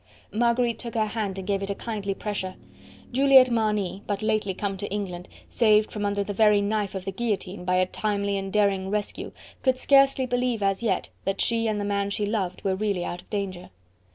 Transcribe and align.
Marguerite 0.33 0.79
took 0.79 0.95
her 0.95 1.05
hand 1.05 1.37
and 1.37 1.45
gave 1.45 1.61
it 1.61 1.69
a 1.69 1.75
kindly 1.75 2.15
pressure. 2.15 2.55
Juliette 3.11 3.51
Marny, 3.51 4.01
but 4.07 4.23
lately 4.23 4.55
come 4.55 4.75
to 4.77 4.89
England, 4.89 5.27
saved 5.47 5.91
from 5.91 6.07
under 6.07 6.23
the 6.23 6.33
very 6.33 6.59
knife 6.59 6.95
of 6.95 7.05
the 7.05 7.11
guillotine, 7.11 7.65
by 7.65 7.75
a 7.75 7.85
timely 7.85 8.35
and 8.35 8.51
daring 8.51 8.89
rescue, 8.89 9.31
could 9.61 9.77
scarcely 9.77 10.25
believe 10.25 10.63
as 10.63 10.81
yet 10.81 11.09
that 11.25 11.39
she 11.39 11.67
and 11.67 11.79
the 11.79 11.85
man 11.85 12.09
she 12.09 12.25
loved 12.25 12.63
were 12.63 12.73
really 12.75 13.05
out 13.05 13.21
of 13.21 13.29
danger. 13.29 13.69